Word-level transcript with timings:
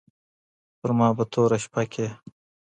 پر 0.79 0.89
ما 0.97 1.07
به 1.17 1.23
توره 1.31 1.57
شپه 1.63 1.83
کړې 1.91 2.07